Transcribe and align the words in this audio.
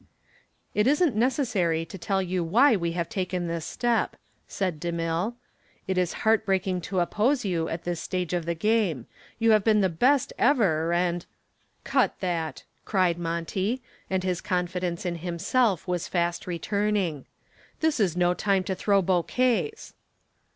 "It 0.73 0.87
isn't 0.87 1.15
necessary 1.15 1.85
to 1.85 1.95
tell 1.95 2.23
you 2.23 2.43
why 2.43 2.75
we 2.75 2.93
have 2.93 3.07
taken 3.07 3.45
this 3.45 3.65
step," 3.67 4.15
said 4.47 4.79
DeMille. 4.79 5.35
"It 5.87 5.95
is 5.95 6.13
heart 6.25 6.43
breaking 6.43 6.81
to 6.89 7.01
oppose 7.01 7.45
you 7.45 7.69
at 7.69 7.83
this 7.83 7.99
stage 8.01 8.33
of 8.33 8.47
the 8.47 8.55
game. 8.55 9.05
You've 9.37 9.63
been 9.63 9.81
the 9.81 9.89
best 9.89 10.33
ever 10.39 10.91
and" 10.91 11.27
"Cut 11.93 12.15
that," 12.19 12.63
cried 12.83 13.19
Monty, 13.19 13.83
and 14.09 14.23
his 14.23 14.41
confidence 14.41 15.05
in 15.05 15.17
himself 15.17 15.87
was 15.87 16.07
fast 16.07 16.47
returning. 16.47 17.27
"This 17.79 17.99
is 17.99 18.17
no 18.17 18.33
time 18.33 18.63
to 18.63 18.73
throw 18.73 19.03
bouquets." 19.03 19.93